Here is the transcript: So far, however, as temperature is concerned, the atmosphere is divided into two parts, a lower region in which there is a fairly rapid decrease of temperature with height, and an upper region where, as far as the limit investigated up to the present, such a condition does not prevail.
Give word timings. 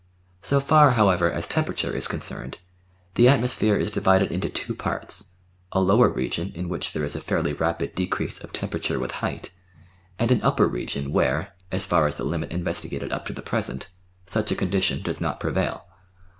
So 0.41 0.59
far, 0.59 0.93
however, 0.93 1.31
as 1.31 1.45
temperature 1.47 1.95
is 1.95 2.07
concerned, 2.07 2.57
the 3.13 3.27
atmosphere 3.27 3.75
is 3.75 3.91
divided 3.91 4.31
into 4.31 4.49
two 4.49 4.73
parts, 4.73 5.29
a 5.71 5.79
lower 5.79 6.09
region 6.09 6.51
in 6.55 6.69
which 6.69 6.91
there 6.93 7.03
is 7.03 7.15
a 7.15 7.21
fairly 7.21 7.53
rapid 7.53 7.93
decrease 7.93 8.39
of 8.43 8.51
temperature 8.51 8.97
with 8.97 9.11
height, 9.21 9.51
and 10.17 10.31
an 10.31 10.41
upper 10.41 10.67
region 10.67 11.11
where, 11.11 11.53
as 11.71 11.85
far 11.85 12.07
as 12.07 12.15
the 12.15 12.23
limit 12.23 12.49
investigated 12.51 13.11
up 13.11 13.27
to 13.27 13.33
the 13.33 13.43
present, 13.43 13.89
such 14.25 14.49
a 14.49 14.55
condition 14.55 15.03
does 15.03 15.21
not 15.21 15.39
prevail. 15.39 15.85